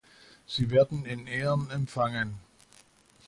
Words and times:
Sie 0.47 0.71
werden 0.71 1.05
in 1.05 1.27
Ehren 1.27 1.69
empfangen. 1.69 2.39